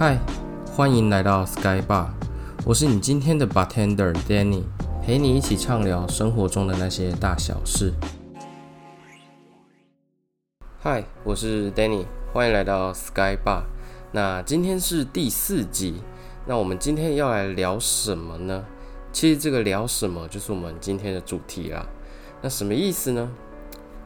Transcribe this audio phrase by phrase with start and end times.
[0.00, 0.18] 嗨，
[0.74, 2.06] 欢迎来到 Sky Bar，
[2.64, 4.62] 我是你今天的 bartender Danny，
[5.02, 7.92] 陪你一起畅聊生活中的那些大小事。
[10.78, 13.64] 嗨，我是 Danny，欢迎来到 Sky Bar。
[14.10, 16.00] 那今天是第四集，
[16.46, 18.64] 那我们今天要来聊什么呢？
[19.12, 21.86] 其实这个聊什么就是我们今天的主题啦。
[22.40, 23.30] 那什么意思呢？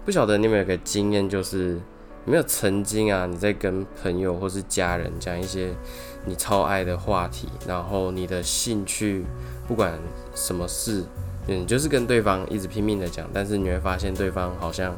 [0.04, 1.80] 不晓得你有没有个经验，就是
[2.26, 5.74] 有没有曾经啊，你在跟朋友或是家人讲一些
[6.24, 9.24] 你超爱的话题，然后你的兴趣
[9.68, 9.98] 不管
[10.34, 11.04] 什么事，
[11.46, 14.96] 你就是跟对方一直拼命的讲，但是你会发现对方好像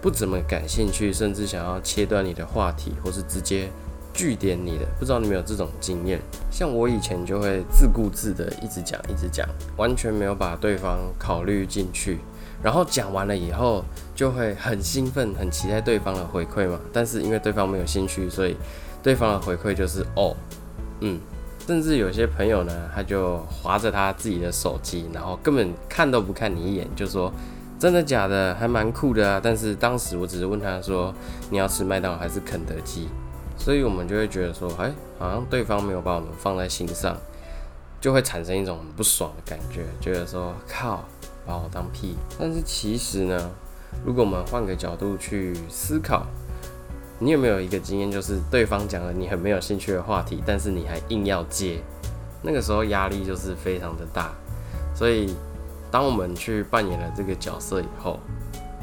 [0.00, 3.68] 不怎么感兴趣，甚至想要切断你的话题，或是直接
[4.14, 4.86] 据点你的。
[5.00, 6.20] 不知道你有没有这种经验？
[6.48, 9.44] 像我以前就会自顾自的一直讲，一直讲，
[9.76, 12.18] 完全没有把对方考虑进去。
[12.62, 16.78] 然后讲完了以后，就会很兴奋，很期待对方的回馈嘛。
[16.92, 18.56] 但是因为对方没有兴趣，所以
[19.02, 20.36] 对方的回馈就是哦，
[21.00, 21.20] 嗯。
[21.66, 27.30] 甚至有些朋友呢，他就划着他自己的手机，然后根本看都不看你一眼，就说
[27.78, 29.38] 真的假的，还蛮酷的啊。
[29.42, 31.14] 但是当时我只是问他说，
[31.50, 33.10] 你要吃麦当劳还是肯德基？
[33.58, 37.14] 所以我们就会觉得说，哎，好像对方没有把我们放在心上，
[38.00, 41.04] 就会产生一种很不爽的感觉，觉得说靠。
[41.48, 43.50] 把我当屁，但是其实呢，
[44.04, 46.26] 如果我们换个角度去思考，
[47.18, 51.80] 你有没有一个经验，就是对方讲了你很没有兴趣的话题，但是你还硬要接，
[52.42, 54.30] 那个时候压力就是非常的大。
[54.94, 55.34] 所以，
[55.90, 58.20] 当我们去扮演了这个角色以后，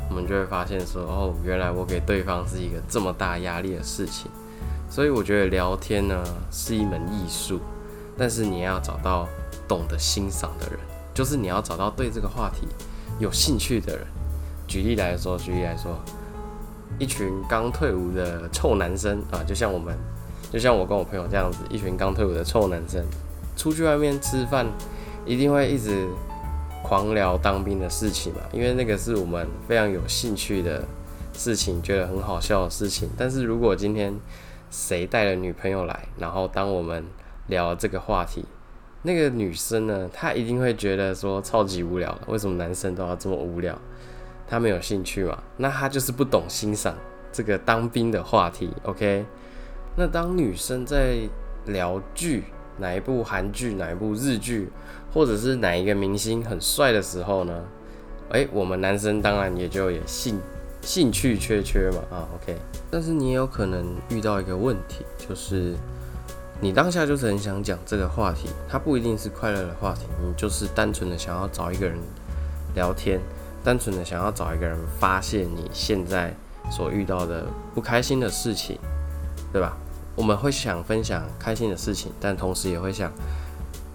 [0.10, 4.32] 我们就会发现说，哦，原来我给对方是一个这么大压力的事情。
[4.90, 7.60] 所以，我觉得聊天呢是一门艺术，
[8.18, 9.28] 但是你要找到
[9.68, 10.80] 懂得欣赏的人。
[11.16, 12.68] 就是你要找到对这个话题
[13.18, 14.06] 有兴趣的人。
[14.68, 15.98] 举例来说，举例来说，
[17.00, 19.96] 一群刚退伍的臭男生啊，就像我们，
[20.52, 23.06] 就像我跟我朋友这样子，一群刚退伍的臭男生，
[23.56, 24.66] 出去外面吃饭，
[25.26, 26.08] 一定会一直
[26.84, 30.84] 狂聊当兵的事情嘛，因为那个是我们非常有兴趣的
[31.34, 33.10] 事情，觉得很好笑的事情。
[33.16, 34.14] 但是如果今天
[34.72, 37.06] 谁带了女朋友来，然后当我们
[37.48, 38.44] 聊这个话题，
[39.06, 42.20] 那个女生呢，她一定会觉得说超级无聊。
[42.26, 43.80] 为什么男生都要这么无聊？
[44.48, 45.44] 她没有兴趣嘛？
[45.58, 46.96] 那她就是不懂欣赏
[47.32, 48.72] 这个当兵的话题。
[48.82, 49.24] OK，
[49.96, 51.20] 那当女生在
[51.68, 52.46] 聊剧，
[52.80, 54.70] 哪一部韩剧、哪一部日剧，
[55.14, 57.64] 或者是哪一个明星很帅的时候呢？
[58.32, 60.40] 诶，我们男生当然也就也兴
[60.82, 62.18] 兴趣缺缺嘛。
[62.18, 62.58] 啊，OK，
[62.90, 65.76] 但是你也有可能遇到一个问题，就是。
[66.62, 71.98] 你当下就是很想讲这个话题，它不一定是快乐的话题，你就是单纯的想要找一个人
[72.74, 73.20] 聊天，
[73.64, 76.34] 单纯的想要找一个人发泄你现在
[76.72, 77.46] 所遇到的
[77.76, 78.80] 不开心的事情，
[79.52, 79.78] 对吧？
[80.16, 83.12] 我们会想分享开心的事情，但同时也会想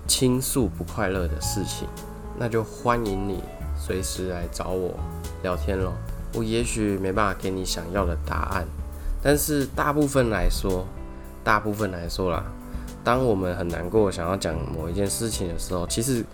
[0.06, 1.88] 倾诉不快乐的事情，
[2.38, 3.42] 那就欢迎你
[3.74, 4.94] 随时来找我
[5.42, 5.94] 聊天咯。
[6.34, 8.66] 我也许没办法给你想要的答案，
[9.22, 10.86] 但是大部分来说。
[11.42, 12.44] 大部分来说啦，
[13.02, 16.24] 当我们很难过，想要讲某一件事情的时候，其实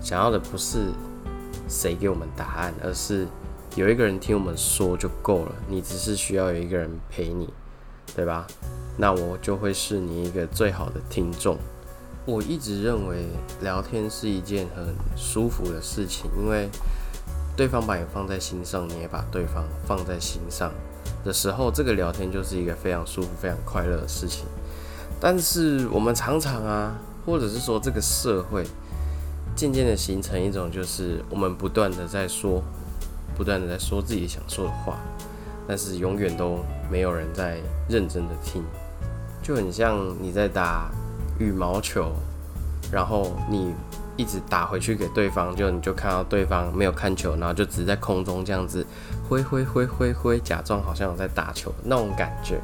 [0.00, 0.92] 想要的不是
[1.68, 3.26] 谁给我们答案，而是
[3.76, 5.52] 有一个人听我们说就够了。
[5.68, 7.48] 你只是需要有一个人陪你，
[8.14, 8.46] 对吧？
[8.96, 11.56] 那我就会是你一个最好的听众。
[12.26, 13.24] 我一直认为
[13.62, 16.68] 聊天是一件很舒服的事情，因为
[17.56, 20.70] 对方把你放在心上，你也把对方放在心上。
[21.24, 24.44] 的时候，这个聊天就是一个非常舒服、非常快乐的事情。
[25.20, 26.94] 但是我们常常啊，
[27.26, 28.64] 或者是说这个社会，
[29.54, 32.62] 渐渐的形成一种，就是我们不断的在说，
[33.36, 34.96] 不断的在说自己想说的话，
[35.68, 36.58] 但是永远都
[36.90, 38.62] 没有人在认真的听，
[39.42, 40.90] 就很像你在打
[41.38, 42.12] 羽毛球，
[42.90, 43.74] 然后你。
[44.20, 48.84] 一直打回去给对方，就你就看到对方没有看球，然后就只是在空中这样子
[49.26, 52.60] 挥挥挥挥挥，假装好像有在打球那种感觉。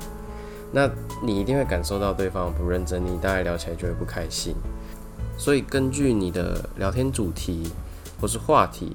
[0.70, 0.86] 那
[1.22, 4.54] 你一定会感受到对方不认真，你大概聊起来就会不开心。
[5.38, 7.72] 所以根据你的聊天主题
[8.20, 8.94] 或是话题，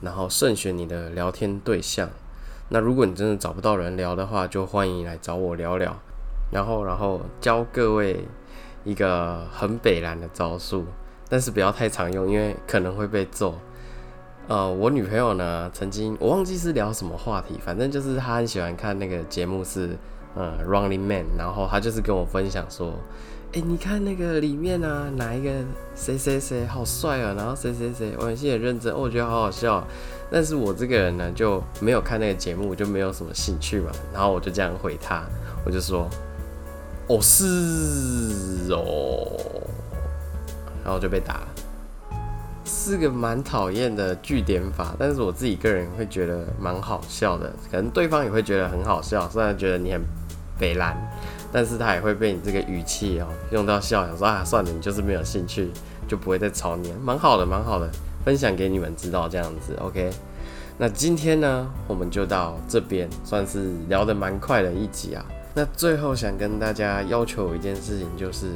[0.00, 2.10] 然后慎选你的聊天对象。
[2.70, 5.96] 那如果你真的找不到人聊的话，就欢迎来找我聊聊。
[6.50, 8.26] 然后，然后教各位
[8.82, 10.84] 一个很北蓝的招数。
[11.32, 13.54] 但是不要太常用，因为可能会被揍。
[14.48, 19.96] 呃，我女朋友呢，曾经我忘记是聊什么话题，反正就是她很喜欢看那个节目是
[20.34, 22.92] 呃《Running Man》，然后她就是跟我分享说，
[23.54, 25.50] 哎，你看那个里面啊，哪一个
[25.94, 29.82] 谁谁谁好帅啊，然后谁谁谁玩戏很认真，我觉得好好笑。
[30.30, 33.90] 但是我这个人呢，就没有看那个节目，就没有什么兴趣嘛。
[34.12, 35.24] 然后我就这样回她，
[35.64, 36.06] 我就说，
[37.06, 39.32] 哦是哦，
[40.84, 41.48] 然后就被打了。
[42.64, 50.00] 是个蛮讨厌的句点法，但是我自己个人会觉得蛮好笑的，可能对方也会觉得很好笑，虽然觉得你很
[50.58, 50.96] 北蓝，
[51.52, 55.70] 但是他也会被你这个语气哦用到笑，想说啊算了，你就是没有兴趣，
[56.08, 57.90] 就不会再吵你，蛮好的，蛮好的，
[58.24, 60.10] 分享给你们知道这样子，OK。
[60.78, 65.24] 那今天呢，我们就到这边，算是聊得蛮快的一集啊。
[65.54, 68.46] 那最后想跟大家要求一件事情，就是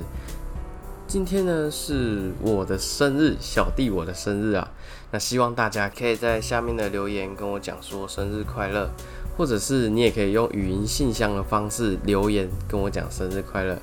[1.08, 4.68] 今天呢是我的生日，小弟我的生日啊。
[5.10, 8.90] 那希望大家可以在下面的留言跟我讲说生日快乐，
[9.36, 13.78] 或者是你也可以用语音信箱的方式留言跟我讲生日快乐。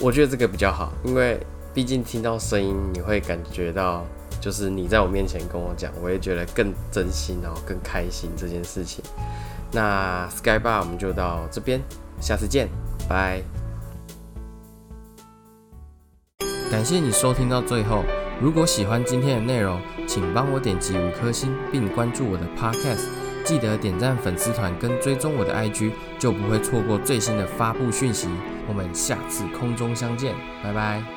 [0.00, 1.40] 我觉得这个比较好，因为
[1.72, 4.04] 毕竟听到声音，你会感觉到。
[4.38, 9.02] 就是你在我面前跟我讲，我也觉得更真心，然后更开心这件事情。
[9.72, 11.80] 那 Sky Bar 我们就到这边，
[12.20, 12.68] 下次见，
[13.08, 13.42] 拜。
[16.70, 18.04] 感谢你收听到最后，
[18.40, 23.06] 如果喜欢今天的内容，请帮我点击五颗星，并关注我的 Podcast，
[23.44, 28.28] 记得点赞粉丝团跟追踪我的 IG，就不会错过最新的发布讯息。
[28.68, 31.15] 我们下次空中相见，拜拜。